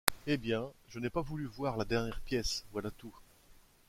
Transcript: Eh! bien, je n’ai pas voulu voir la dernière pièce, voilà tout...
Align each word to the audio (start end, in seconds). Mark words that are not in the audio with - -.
Eh! 0.25 0.37
bien, 0.37 0.71
je 0.89 0.97
n’ai 0.97 1.11
pas 1.11 1.21
voulu 1.21 1.45
voir 1.45 1.77
la 1.77 1.85
dernière 1.85 2.21
pièce, 2.21 2.65
voilà 2.71 2.89
tout... 2.89 3.13